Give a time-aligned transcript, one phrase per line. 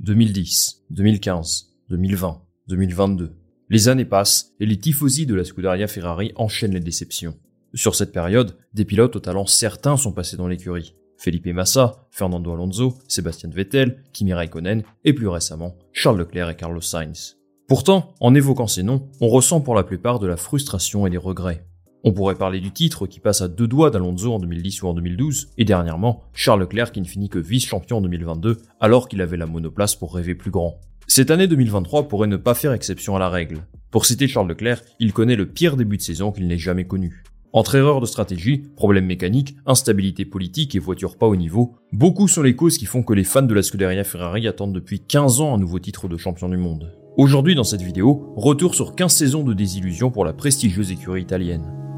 [0.00, 3.36] 2010, 2015, 2020, 2022.
[3.68, 7.36] Les années passent et les tifosi de la Scuderia Ferrari enchaînent les déceptions.
[7.74, 10.94] Sur cette période, des pilotes au talent certains sont passés dans l'écurie.
[11.18, 16.80] Felipe Massa, Fernando Alonso, Sébastien Vettel, Kimi Raikkonen et plus récemment Charles Leclerc et Carlos
[16.80, 17.36] Sainz.
[17.68, 21.18] Pourtant, en évoquant ces noms, on ressent pour la plupart de la frustration et des
[21.18, 21.66] regrets.
[22.02, 24.94] On pourrait parler du titre qui passe à deux doigts d'Alonso en 2010 ou en
[24.94, 29.36] 2012, et dernièrement, Charles Leclerc qui ne finit que vice-champion en 2022 alors qu'il avait
[29.36, 30.80] la monoplace pour rêver plus grand.
[31.06, 33.66] Cette année 2023 pourrait ne pas faire exception à la règle.
[33.90, 37.22] Pour citer Charles Leclerc, il connaît le pire début de saison qu'il n'ait jamais connu.
[37.52, 42.42] Entre erreurs de stratégie, problèmes mécaniques, instabilité politique et voitures pas au niveau, beaucoup sont
[42.42, 45.54] les causes qui font que les fans de la Scuderia Ferrari attendent depuis 15 ans
[45.54, 46.96] un nouveau titre de champion du monde.
[47.18, 51.89] Aujourd'hui dans cette vidéo, retour sur 15 saisons de désillusion pour la prestigieuse écurie italienne.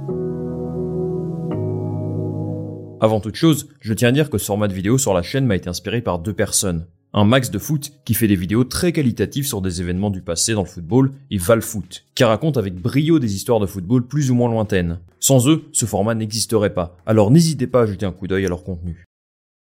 [3.03, 5.45] Avant toute chose, je tiens à dire que ce format de vidéo sur la chaîne
[5.45, 6.87] m'a été inspiré par deux personnes.
[7.13, 10.53] Un Max de foot qui fait des vidéos très qualitatives sur des événements du passé
[10.53, 14.37] dans le football et Valfoot qui raconte avec brio des histoires de football plus ou
[14.37, 15.01] moins lointaines.
[15.19, 18.49] Sans eux, ce format n'existerait pas, alors n'hésitez pas à jeter un coup d'œil à
[18.49, 19.05] leur contenu.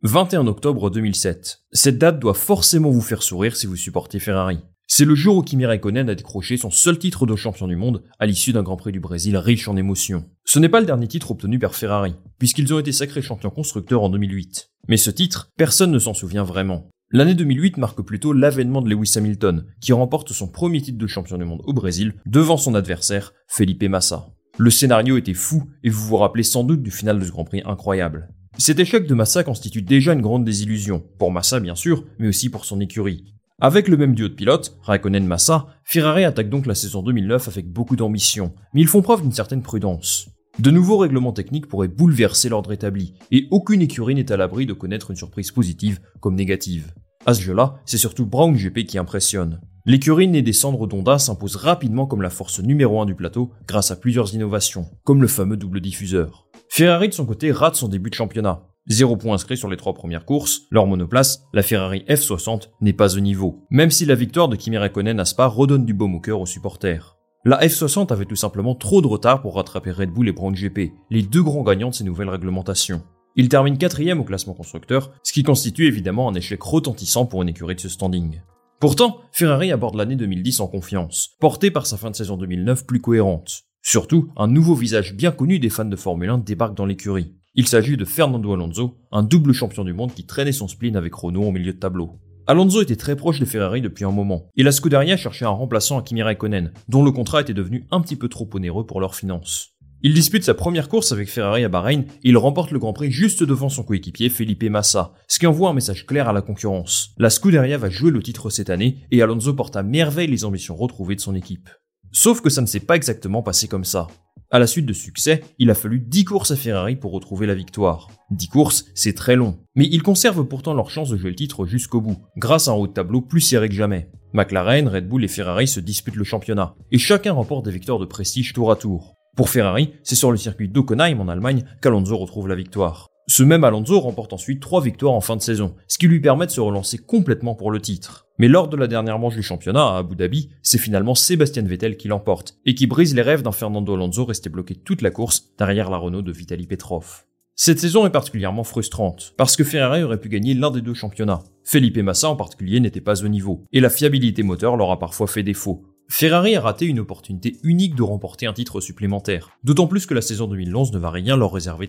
[0.03, 1.63] 21 octobre 2007.
[1.73, 4.59] Cette date doit forcément vous faire sourire si vous supportez Ferrari.
[4.93, 8.03] C'est le jour où Kimi Raikkonen a décroché son seul titre de champion du monde
[8.19, 10.29] à l'issue d'un Grand Prix du Brésil riche en émotions.
[10.45, 14.03] Ce n'est pas le dernier titre obtenu par Ferrari, puisqu'ils ont été sacrés champions constructeurs
[14.03, 14.69] en 2008.
[14.89, 16.91] Mais ce titre, personne ne s'en souvient vraiment.
[17.13, 21.39] L'année 2008 marque plutôt l'avènement de Lewis Hamilton, qui remporte son premier titre de champion
[21.39, 24.35] du monde au Brésil devant son adversaire, Felipe Massa.
[24.59, 27.45] Le scénario était fou et vous vous rappelez sans doute du final de ce Grand
[27.45, 28.29] Prix incroyable.
[28.59, 32.51] Cet échec de Massa constitue déjà une grande désillusion, pour Massa bien sûr, mais aussi
[32.51, 33.25] pour son écurie.
[33.63, 37.95] Avec le même duo de pilotes, Raikkonen-Massa, Ferrari attaque donc la saison 2009 avec beaucoup
[37.95, 40.31] d'ambition, mais ils font preuve d'une certaine prudence.
[40.59, 44.73] De nouveaux règlements techniques pourraient bouleverser l'ordre établi, et aucune écurie n'est à l'abri de
[44.73, 46.95] connaître une surprise positive comme négative.
[47.27, 49.61] À ce jeu-là, c'est surtout Brown GP qui impressionne.
[49.85, 53.91] L'écurie née des cendres d'Honda s'impose rapidement comme la force numéro 1 du plateau grâce
[53.91, 56.49] à plusieurs innovations, comme le fameux double diffuseur.
[56.71, 59.95] Ferrari de son côté rate son début de championnat, Zéro point inscrit sur les trois
[59.95, 64.49] premières courses, leur monoplace, la Ferrari F60, n'est pas au niveau, même si la victoire
[64.49, 67.17] de Kimi Raikkonen à Spa redonne du baume au cœur aux supporters.
[67.45, 70.93] La F60 avait tout simplement trop de retard pour rattraper Red Bull et Brown GP,
[71.11, 73.03] les deux grands gagnants de ces nouvelles réglementations.
[73.37, 77.49] Il termine quatrième au classement constructeur, ce qui constitue évidemment un échec retentissant pour une
[77.49, 78.41] écurie de ce standing.
[78.81, 83.01] Pourtant, Ferrari aborde l'année 2010 en confiance, porté par sa fin de saison 2009 plus
[83.01, 83.63] cohérente.
[83.83, 87.35] Surtout, un nouveau visage bien connu des fans de Formule 1 débarque dans l'écurie.
[87.61, 91.15] Il s'agit de Fernando Alonso, un double champion du monde qui traînait son spleen avec
[91.15, 92.19] Renault au milieu de tableau.
[92.47, 95.99] Alonso était très proche de Ferrari depuis un moment, et la Scuderia cherchait un remplaçant
[95.99, 99.15] à Kimi Raikkonen, dont le contrat était devenu un petit peu trop onéreux pour leurs
[99.15, 99.75] finances.
[100.01, 103.11] Il dispute sa première course avec Ferrari à Bahreïn et il remporte le Grand Prix
[103.11, 107.11] juste devant son coéquipier Felipe Massa, ce qui envoie un message clair à la concurrence.
[107.19, 110.77] La Scuderia va jouer le titre cette année et Alonso porte à merveille les ambitions
[110.77, 111.69] retrouvées de son équipe.
[112.13, 114.09] Sauf que ça ne s'est pas exactement passé comme ça.
[114.53, 117.55] À la suite de succès, il a fallu 10 courses à Ferrari pour retrouver la
[117.55, 118.09] victoire.
[118.33, 119.59] 10 courses, c'est très long.
[119.77, 122.75] Mais ils conservent pourtant leur chance de jouer le titre jusqu'au bout, grâce à un
[122.75, 124.11] haut de tableau plus serré que jamais.
[124.33, 128.07] McLaren, Red Bull et Ferrari se disputent le championnat, et chacun remporte des victoires de
[128.07, 129.15] prestige tour à tour.
[129.37, 133.10] Pour Ferrari, c'est sur le circuit d'Ockenheim en Allemagne qu'Alonso retrouve la victoire.
[133.31, 136.47] Ce même Alonso remporte ensuite trois victoires en fin de saison, ce qui lui permet
[136.47, 138.27] de se relancer complètement pour le titre.
[138.39, 141.97] Mais lors de la dernière manche du championnat à Abu Dhabi, c'est finalement Sébastien Vettel
[141.97, 145.45] qui l'emporte, et qui brise les rêves d'un Fernando Alonso resté bloqué toute la course
[145.57, 147.23] derrière la Renault de Vitaly Petrov.
[147.55, 151.45] Cette saison est particulièrement frustrante, parce que Ferrari aurait pu gagner l'un des deux championnats.
[151.63, 155.29] Felipe Massa en particulier n'était pas au niveau, et la fiabilité moteur leur a parfois
[155.29, 155.85] fait défaut.
[156.09, 160.21] Ferrari a raté une opportunité unique de remporter un titre supplémentaire, d'autant plus que la
[160.21, 161.89] saison 2011 ne va rien leur réserver.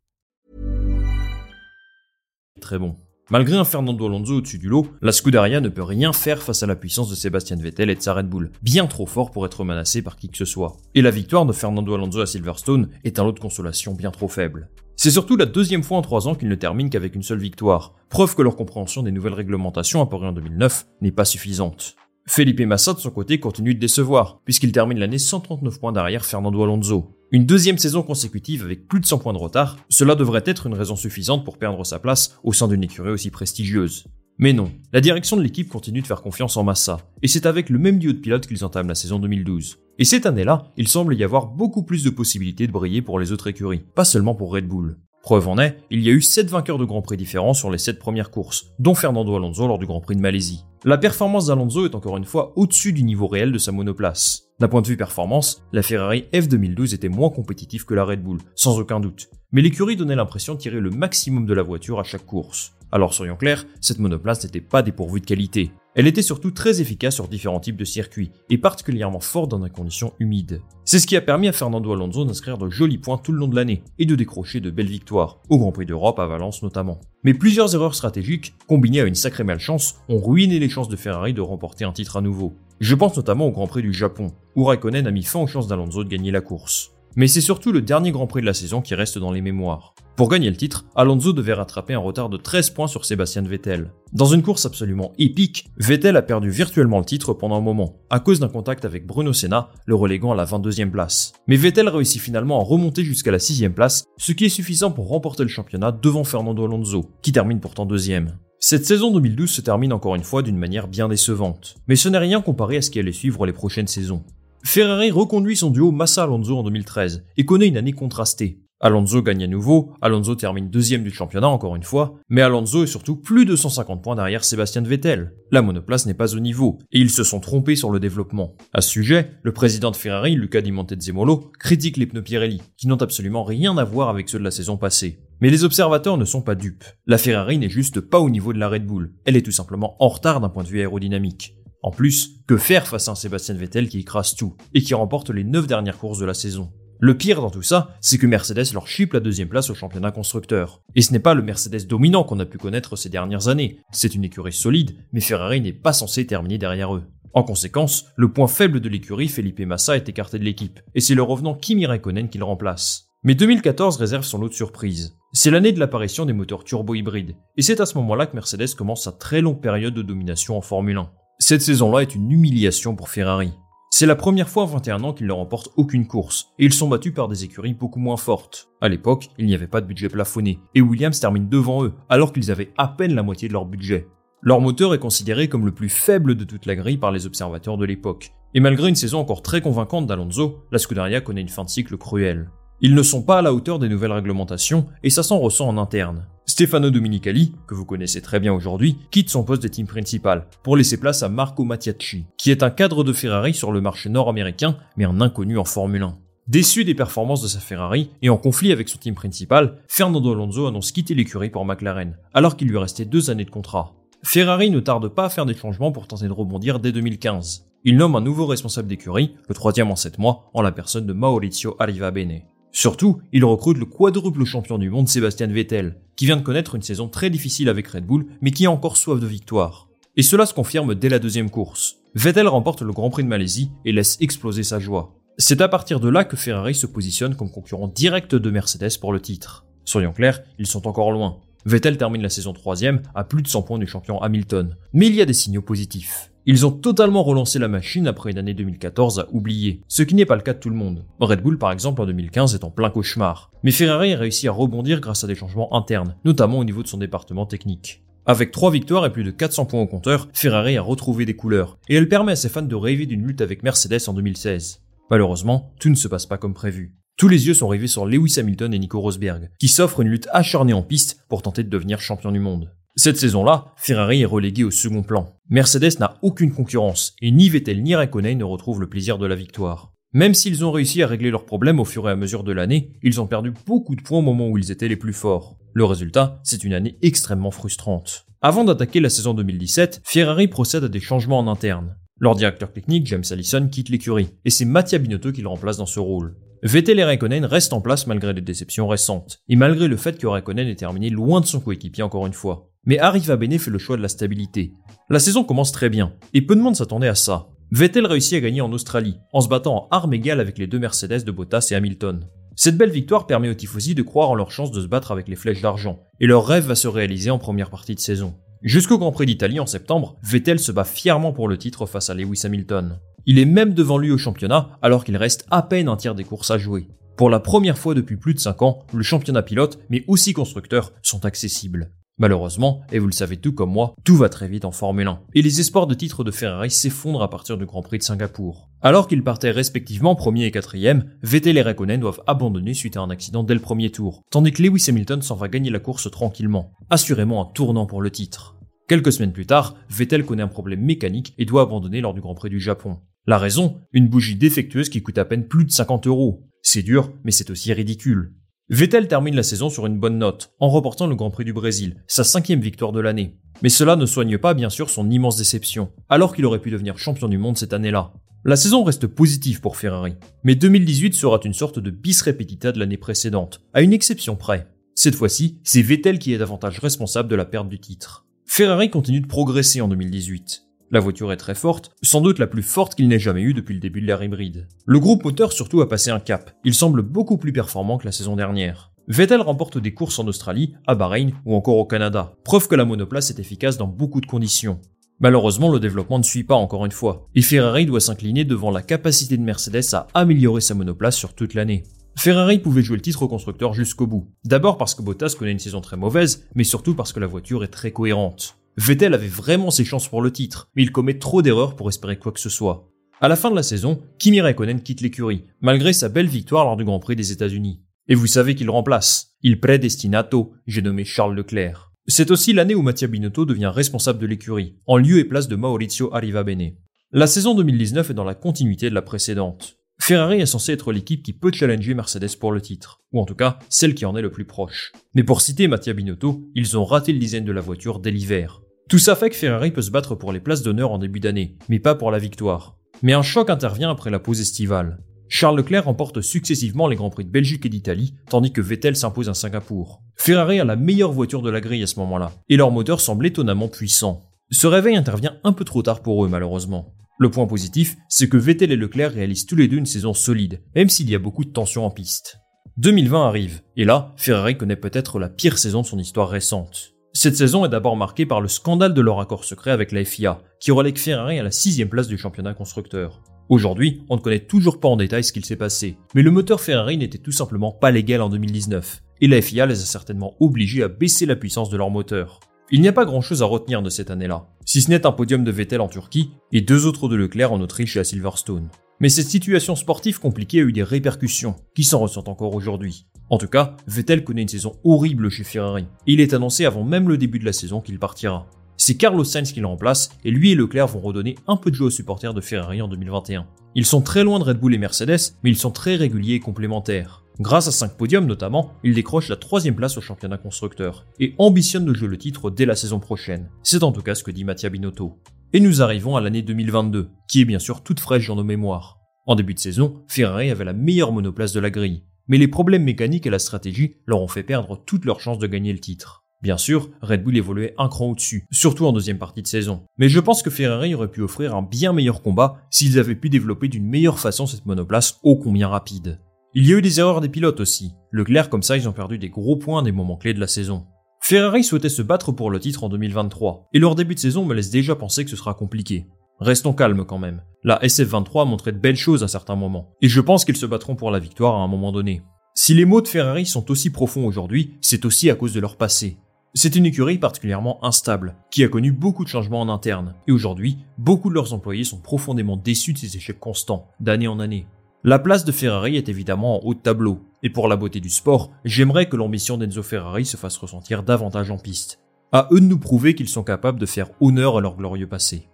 [2.61, 2.95] Très bon.
[3.31, 6.67] Malgré un Fernando Alonso au-dessus du lot, la Scuderia ne peut rien faire face à
[6.67, 9.63] la puissance de Sébastien Vettel et de sa Red Bull, bien trop fort pour être
[9.63, 10.77] menacé par qui que ce soit.
[10.95, 14.27] Et la victoire de Fernando Alonso à Silverstone est un lot de consolation bien trop
[14.27, 14.69] faible.
[14.95, 17.95] C'est surtout la deuxième fois en trois ans qu'ils ne terminent qu'avec une seule victoire,
[18.09, 21.95] preuve que leur compréhension des nouvelles réglementations apparues en 2009 n'est pas suffisante.
[22.33, 26.63] Felipe Massa de son côté continue de décevoir, puisqu'il termine l'année 139 points derrière Fernando
[26.63, 27.17] Alonso.
[27.33, 30.73] Une deuxième saison consécutive avec plus de 100 points de retard, cela devrait être une
[30.73, 34.05] raison suffisante pour perdre sa place au sein d'une écurie aussi prestigieuse.
[34.37, 37.69] Mais non, la direction de l'équipe continue de faire confiance en Massa, et c'est avec
[37.69, 39.79] le même duo de pilotes qu'ils entament la saison 2012.
[39.99, 43.33] Et cette année-là, il semble y avoir beaucoup plus de possibilités de briller pour les
[43.33, 44.95] autres écuries, pas seulement pour Red Bull.
[45.21, 47.77] Preuve en est, il y a eu 7 vainqueurs de Grand Prix différents sur les
[47.77, 50.65] 7 premières courses, dont Fernando Alonso lors du Grand Prix de Malaisie.
[50.83, 54.47] La performance d'Alonso est encore une fois au-dessus du niveau réel de sa monoplace.
[54.59, 58.39] D'un point de vue performance, la Ferrari F2012 était moins compétitive que la Red Bull,
[58.55, 59.29] sans aucun doute.
[59.51, 62.73] Mais l'écurie donnait l'impression de tirer le maximum de la voiture à chaque course.
[62.93, 65.71] Alors soyons clairs, cette monoplace n'était pas dépourvue de qualité.
[65.95, 69.69] Elle était surtout très efficace sur différents types de circuits, et particulièrement forte dans des
[69.69, 70.61] conditions humides.
[70.85, 73.47] C'est ce qui a permis à Fernando Alonso d'inscrire de jolis points tout le long
[73.47, 76.99] de l'année, et de décrocher de belles victoires, au Grand Prix d'Europe à Valence notamment.
[77.23, 81.33] Mais plusieurs erreurs stratégiques, combinées à une sacrée malchance, ont ruiné les chances de Ferrari
[81.33, 82.53] de remporter un titre à nouveau.
[82.79, 85.67] Je pense notamment au Grand Prix du Japon, où Raikkonen a mis fin aux chances
[85.67, 86.91] d'Alonso de gagner la course.
[87.17, 89.93] Mais c'est surtout le dernier Grand Prix de la saison qui reste dans les mémoires.
[90.21, 93.91] Pour gagner le titre, Alonso devait rattraper un retard de 13 points sur Sébastien Vettel.
[94.13, 98.19] Dans une course absolument épique, Vettel a perdu virtuellement le titre pendant un moment, à
[98.19, 101.33] cause d'un contact avec Bruno Senna, le reléguant à la 22e place.
[101.47, 105.07] Mais Vettel réussit finalement à remonter jusqu'à la 6e place, ce qui est suffisant pour
[105.07, 108.37] remporter le championnat devant Fernando Alonso, qui termine pourtant deuxième.
[108.59, 112.19] Cette saison 2012 se termine encore une fois d'une manière bien décevante, mais ce n'est
[112.19, 114.21] rien comparé à ce qui allait suivre les prochaines saisons.
[114.63, 118.59] Ferrari reconduit son duo Massa-Alonso en 2013 et connaît une année contrastée.
[118.83, 122.87] Alonso gagne à nouveau, Alonso termine deuxième du championnat encore une fois, mais Alonso est
[122.87, 125.35] surtout plus de 150 points derrière Sébastien Vettel.
[125.51, 128.55] La monoplace n'est pas au niveau, et ils se sont trompés sur le développement.
[128.73, 132.87] À ce sujet, le président de Ferrari, Luca Di Montezemolo, critique les pneus Pirelli, qui
[132.87, 135.19] n'ont absolument rien à voir avec ceux de la saison passée.
[135.41, 136.85] Mais les observateurs ne sont pas dupes.
[137.05, 139.95] La Ferrari n'est juste pas au niveau de la Red Bull, elle est tout simplement
[139.99, 141.55] en retard d'un point de vue aérodynamique.
[141.83, 145.29] En plus, que faire face à un Sébastien Vettel qui écrase tout, et qui remporte
[145.29, 146.71] les 9 dernières courses de la saison?
[147.03, 150.11] Le pire dans tout ça, c'est que Mercedes leur chipe la deuxième place au championnat
[150.11, 150.83] constructeur.
[150.93, 153.79] Et ce n'est pas le Mercedes dominant qu'on a pu connaître ces dernières années.
[153.91, 157.01] C'est une écurie solide, mais Ferrari n'est pas censé terminer derrière eux.
[157.33, 161.15] En conséquence, le point faible de l'écurie, Felipe Massa, est écarté de l'équipe, et c'est
[161.15, 163.09] le revenant Kimi Raikkonen qui le remplace.
[163.23, 165.17] Mais 2014 réserve son lot de surprises.
[165.33, 169.05] C'est l'année de l'apparition des moteurs turbo-hybrides, et c'est à ce moment-là que Mercedes commence
[169.05, 171.09] sa très longue période de domination en Formule 1.
[171.39, 173.53] Cette saison-là est une humiliation pour Ferrari.
[173.93, 176.87] C'est la première fois en 21 ans qu'ils ne remportent aucune course, et ils sont
[176.87, 178.69] battus par des écuries beaucoup moins fortes.
[178.79, 182.31] À l'époque, il n'y avait pas de budget plafonné, et Williams termine devant eux, alors
[182.31, 184.07] qu'ils avaient à peine la moitié de leur budget.
[184.41, 187.77] Leur moteur est considéré comme le plus faible de toute la grille par les observateurs
[187.77, 191.65] de l'époque, et malgré une saison encore très convaincante d'Alonso, la Scuderia connaît une fin
[191.65, 192.49] de cycle cruelle.
[192.79, 195.77] Ils ne sont pas à la hauteur des nouvelles réglementations, et ça s'en ressent en
[195.77, 196.25] interne.
[196.51, 200.75] Stefano Dominicali, que vous connaissez très bien aujourd'hui, quitte son poste de team principal pour
[200.75, 204.75] laisser place à Marco Mattiacci, qui est un cadre de Ferrari sur le marché nord-américain,
[204.97, 206.17] mais un inconnu en Formule 1.
[206.49, 210.67] Déçu des performances de sa Ferrari et en conflit avec son team principal, Fernando Alonso
[210.67, 213.93] annonce quitter l'écurie pour McLaren, alors qu'il lui restait deux années de contrat.
[214.21, 217.65] Ferrari ne tarde pas à faire des changements pour tenter de rebondir dès 2015.
[217.85, 221.13] Il nomme un nouveau responsable d'écurie, le troisième en sept mois, en la personne de
[221.13, 222.41] Maurizio Arrivabene.
[222.71, 226.81] Surtout, il recrute le quadruple champion du monde Sébastien Vettel, qui vient de connaître une
[226.81, 229.89] saison très difficile avec Red Bull, mais qui a encore soif de victoire.
[230.15, 231.97] Et cela se confirme dès la deuxième course.
[232.15, 235.15] Vettel remporte le Grand Prix de Malaisie et laisse exploser sa joie.
[235.37, 239.13] C'est à partir de là que Ferrari se positionne comme concurrent direct de Mercedes pour
[239.13, 239.65] le titre.
[239.85, 241.39] Soyons clairs, ils sont encore loin.
[241.65, 242.77] Vettel termine la saison 3
[243.15, 244.75] à plus de 100 points du champion Hamilton.
[244.93, 246.30] Mais il y a des signaux positifs.
[246.47, 250.25] Ils ont totalement relancé la machine après une année 2014 à oublier, ce qui n'est
[250.25, 251.05] pas le cas de tout le monde.
[251.19, 253.51] Red Bull par exemple en 2015 est en plein cauchemar.
[253.63, 256.87] Mais Ferrari a réussi à rebondir grâce à des changements internes, notamment au niveau de
[256.87, 258.03] son département technique.
[258.25, 261.77] Avec 3 victoires et plus de 400 points au compteur, Ferrari a retrouvé des couleurs,
[261.89, 264.81] et elle permet à ses fans de rêver d'une lutte avec Mercedes en 2016.
[265.11, 266.95] Malheureusement, tout ne se passe pas comme prévu.
[267.17, 270.27] Tous les yeux sont rivés sur Lewis Hamilton et Nico Rosberg, qui s'offrent une lutte
[270.31, 272.71] acharnée en piste pour tenter de devenir champion du monde.
[272.95, 275.33] Cette saison-là, Ferrari est relégué au second plan.
[275.49, 279.35] Mercedes n'a aucune concurrence, et ni Vettel ni Raikkonen ne retrouvent le plaisir de la
[279.35, 279.93] victoire.
[280.13, 282.91] Même s'ils ont réussi à régler leurs problèmes au fur et à mesure de l'année,
[283.01, 285.57] ils ont perdu beaucoup de points au moment où ils étaient les plus forts.
[285.73, 288.25] Le résultat, c'est une année extrêmement frustrante.
[288.41, 291.95] Avant d'attaquer la saison 2017, Ferrari procède à des changements en interne.
[292.19, 295.85] Leur directeur technique, James Allison, quitte l'écurie, et c'est Mattia Binotto qui le remplace dans
[295.85, 296.35] ce rôle.
[296.61, 300.27] Vettel et Raikkonen restent en place malgré les déceptions récentes, et malgré le fait que
[300.27, 302.70] Raikkonen ait terminé loin de son coéquipier encore une fois.
[302.85, 304.73] Mais Arriva Bene fait le choix de la stabilité.
[305.09, 307.47] La saison commence très bien, et peu de monde s'attendait à ça.
[307.71, 310.79] Vettel réussit à gagner en Australie, en se battant en armes égales avec les deux
[310.79, 312.27] Mercedes de Bottas et Hamilton.
[312.55, 315.27] Cette belle victoire permet aux tifosi de croire en leur chance de se battre avec
[315.27, 318.33] les flèches d'argent, et leur rêve va se réaliser en première partie de saison.
[318.63, 322.13] Jusqu'au Grand Prix d'Italie en septembre, Vettel se bat fièrement pour le titre face à
[322.13, 322.99] Lewis Hamilton.
[323.25, 326.23] Il est même devant lui au championnat alors qu'il reste à peine un tiers des
[326.23, 326.87] courses à jouer.
[327.15, 330.91] Pour la première fois depuis plus de 5 ans, le championnat pilote, mais aussi constructeur,
[331.03, 331.91] sont accessibles.
[332.21, 335.21] Malheureusement, et vous le savez tout comme moi, tout va très vite en Formule 1,
[335.33, 338.69] et les espoirs de titre de Ferrari s'effondrent à partir du Grand Prix de Singapour.
[338.79, 343.09] Alors qu'ils partaient respectivement premier et quatrième, Vettel et Raikkonen doivent abandonner suite à un
[343.09, 346.73] accident dès le premier tour, tandis que Lewis Hamilton s'en va gagner la course tranquillement,
[346.91, 348.55] assurément un tournant pour le titre.
[348.87, 352.35] Quelques semaines plus tard, Vettel connaît un problème mécanique et doit abandonner lors du Grand
[352.35, 352.99] Prix du Japon.
[353.25, 353.81] La raison?
[353.93, 356.43] Une bougie défectueuse qui coûte à peine plus de 50 euros.
[356.61, 358.35] C'est dur, mais c'est aussi ridicule.
[358.73, 361.97] Vettel termine la saison sur une bonne note, en remportant le Grand Prix du Brésil,
[362.07, 363.35] sa cinquième victoire de l'année.
[363.61, 366.97] Mais cela ne soigne pas bien sûr son immense déception, alors qu'il aurait pu devenir
[366.97, 368.13] champion du monde cette année-là.
[368.45, 372.79] La saison reste positive pour Ferrari, mais 2018 sera une sorte de bis repetita de
[372.79, 374.69] l'année précédente, à une exception près.
[374.95, 378.25] Cette fois-ci, c'est Vettel qui est davantage responsable de la perte du titre.
[378.45, 380.70] Ferrari continue de progresser en 2018.
[380.93, 383.73] La voiture est très forte, sans doute la plus forte qu'il n'ait jamais eue depuis
[383.73, 384.67] le début de l'ère hybride.
[384.85, 388.11] Le groupe moteur surtout a passé un cap, il semble beaucoup plus performant que la
[388.11, 388.91] saison dernière.
[389.07, 392.83] Vettel remporte des courses en Australie, à Bahreïn ou encore au Canada, preuve que la
[392.83, 394.81] monoplace est efficace dans beaucoup de conditions.
[395.21, 398.81] Malheureusement, le développement ne suit pas encore une fois, et Ferrari doit s'incliner devant la
[398.81, 401.83] capacité de Mercedes à améliorer sa monoplace sur toute l'année.
[402.17, 404.27] Ferrari pouvait jouer le titre au constructeur jusqu'au bout.
[404.43, 407.63] D'abord parce que Bottas connaît une saison très mauvaise, mais surtout parce que la voiture
[407.63, 408.60] est très cohérente.
[408.77, 412.17] Vettel avait vraiment ses chances pour le titre, mais il commet trop d'erreurs pour espérer
[412.17, 412.89] quoi que ce soit.
[413.19, 416.77] À la fin de la saison, Kimi Raikkonen quitte l'écurie, malgré sa belle victoire lors
[416.77, 417.81] du Grand Prix des États-Unis.
[418.07, 419.35] Et vous savez qu'il remplace.
[419.41, 421.91] Il predestinato, j'ai nommé Charles Leclerc.
[422.07, 425.55] C'est aussi l'année où Mattia Binotto devient responsable de l'écurie, en lieu et place de
[425.55, 426.73] Maurizio Arrivabene.
[427.11, 429.77] La saison 2019 est dans la continuité de la précédente.
[430.01, 433.35] Ferrari est censé être l'équipe qui peut challenger Mercedes pour le titre, ou en tout
[433.35, 434.93] cas celle qui en est le plus proche.
[435.13, 438.63] Mais pour citer Mattia Binotto, ils ont raté le design de la voiture dès l'hiver.
[438.89, 441.55] Tout ça fait que Ferrari peut se battre pour les places d'honneur en début d'année,
[441.69, 442.77] mais pas pour la victoire.
[443.03, 445.03] Mais un choc intervient après la pause estivale.
[445.29, 449.29] Charles Leclerc remporte successivement les Grands Prix de Belgique et d'Italie, tandis que Vettel s'impose
[449.29, 450.01] à Singapour.
[450.15, 453.27] Ferrari a la meilleure voiture de la grille à ce moment-là, et leur moteur semble
[453.27, 454.31] étonnamment puissant.
[454.49, 456.95] Ce réveil intervient un peu trop tard pour eux malheureusement.
[457.21, 460.59] Le point positif, c'est que Vettel et Leclerc réalisent tous les deux une saison solide,
[460.75, 462.39] même s'il y a beaucoup de tensions en piste.
[462.77, 466.95] 2020 arrive, et là, Ferrari connaît peut-être la pire saison de son histoire récente.
[467.13, 470.41] Cette saison est d'abord marquée par le scandale de leur accord secret avec la FIA,
[470.59, 473.21] qui relègue Ferrari à la sixième place du championnat constructeur.
[473.49, 476.59] Aujourd'hui, on ne connaît toujours pas en détail ce qu'il s'est passé, mais le moteur
[476.59, 480.81] Ferrari n'était tout simplement pas légal en 2019, et la FIA les a certainement obligés
[480.81, 482.39] à baisser la puissance de leur moteur.
[482.71, 485.11] Il n'y a pas grand chose à retenir de cette année-là, si ce n'est un
[485.11, 488.69] podium de Vettel en Turquie et deux autres de Leclerc en Autriche et à Silverstone.
[489.01, 493.05] Mais cette situation sportive compliquée a eu des répercussions, qui s'en ressentent encore aujourd'hui.
[493.29, 496.85] En tout cas, Vettel connaît une saison horrible chez Ferrari, et il est annoncé avant
[496.85, 498.47] même le début de la saison qu'il partira.
[498.77, 501.75] C'est Carlos Sainz qui le remplace, et lui et Leclerc vont redonner un peu de
[501.75, 503.47] jeu aux supporters de Ferrari en 2021.
[503.75, 506.39] Ils sont très loin de Red Bull et Mercedes, mais ils sont très réguliers et
[506.39, 507.20] complémentaires.
[507.39, 511.85] Grâce à 5 podiums notamment, ils décrochent la troisième place au championnat constructeur, et ambitionnent
[511.85, 513.49] de jouer le titre dès la saison prochaine.
[513.63, 515.19] C'est en tout cas ce que dit Mattia Binotto.
[515.53, 518.99] Et nous arrivons à l'année 2022, qui est bien sûr toute fraîche dans nos mémoires.
[519.25, 522.83] En début de saison, Ferrari avait la meilleure monoplace de la grille, mais les problèmes
[522.83, 526.23] mécaniques et la stratégie leur ont fait perdre toutes leurs chances de gagner le titre.
[526.41, 529.83] Bien sûr, Red Bull évoluait un cran au-dessus, surtout en deuxième partie de saison.
[529.97, 533.29] Mais je pense que Ferrari aurait pu offrir un bien meilleur combat s'ils avaient pu
[533.29, 536.19] développer d'une meilleure façon cette monoplace ô combien rapide.
[536.53, 537.93] Il y a eu des erreurs des pilotes aussi.
[538.11, 540.85] Leclerc comme ça, ils ont perdu des gros points des moments clés de la saison.
[541.21, 544.53] Ferrari souhaitait se battre pour le titre en 2023, et leur début de saison me
[544.53, 546.07] laisse déjà penser que ce sera compliqué.
[546.41, 547.41] Restons calmes quand même.
[547.63, 550.97] La SF23 a de belles choses à certains moments, et je pense qu'ils se battront
[550.97, 552.21] pour la victoire à un moment donné.
[552.53, 555.77] Si les mots de Ferrari sont aussi profonds aujourd'hui, c'est aussi à cause de leur
[555.77, 556.17] passé.
[556.53, 560.79] C'est une écurie particulièrement instable, qui a connu beaucoup de changements en interne, et aujourd'hui,
[560.97, 564.67] beaucoup de leurs employés sont profondément déçus de ces échecs constants, d'année en année.
[565.03, 568.11] La place de Ferrari est évidemment en haut de tableau, et pour la beauté du
[568.11, 571.99] sport, j'aimerais que l'ambition d'Enzo Ferrari se fasse ressentir davantage en piste.
[572.31, 575.49] À eux de nous prouver qu'ils sont capables de faire honneur à leur glorieux passé.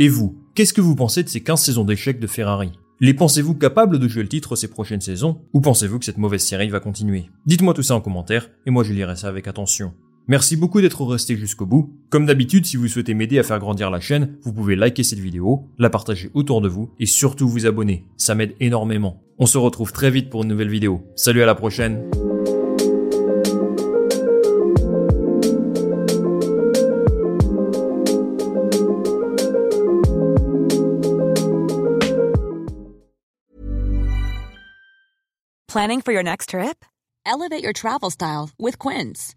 [0.00, 2.72] Et vous, qu'est-ce que vous pensez de ces 15 saisons d'échecs de Ferrari?
[2.98, 6.44] Les pensez-vous capables de jouer le titre ces prochaines saisons, ou pensez-vous que cette mauvaise
[6.44, 7.30] série va continuer?
[7.46, 9.94] Dites-moi tout ça en commentaire, et moi je lirai ça avec attention.
[10.28, 11.96] Merci beaucoup d'être resté jusqu'au bout.
[12.08, 15.18] Comme d'habitude, si vous souhaitez m'aider à faire grandir la chaîne, vous pouvez liker cette
[15.18, 18.06] vidéo, la partager autour de vous et surtout vous abonner.
[18.16, 19.22] Ça m'aide énormément.
[19.38, 21.02] On se retrouve très vite pour une nouvelle vidéo.
[21.16, 22.02] Salut à la prochaine.
[35.66, 36.84] Planning for your next trip?
[37.24, 39.36] Elevate your travel style with Quince.